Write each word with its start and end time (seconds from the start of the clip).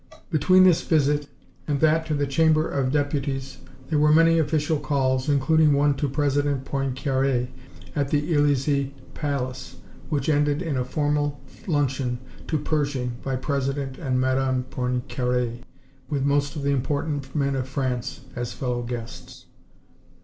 Between 0.31 0.63
this 0.63 0.81
visit 0.81 1.27
and 1.67 1.79
that 1.79 2.07
to 2.07 2.15
the 2.15 2.25
Chamber 2.25 2.67
of 2.67 2.91
Deputies 2.91 3.59
there 3.91 3.99
were 3.99 4.11
many 4.11 4.39
official 4.39 4.79
calls, 4.79 5.29
including 5.29 5.73
one 5.73 5.93
to 5.97 6.09
President 6.09 6.65
Poincaré 6.65 7.49
at 7.95 8.09
the 8.09 8.31
Elysée 8.33 8.93
Palace, 9.13 9.75
which 10.09 10.27
ended 10.27 10.63
in 10.63 10.75
a 10.75 10.83
formal 10.83 11.39
luncheon 11.67 12.17
to 12.47 12.57
Pershing 12.57 13.17
by 13.21 13.35
President 13.35 13.99
and 13.99 14.19
Madame 14.19 14.63
Poincaré, 14.71 15.61
with 16.09 16.23
most 16.25 16.55
of 16.55 16.63
the 16.63 16.71
important 16.71 17.35
men 17.35 17.55
of 17.55 17.69
France 17.69 18.21
as 18.35 18.53
fellow 18.53 18.81
guests. 18.81 19.45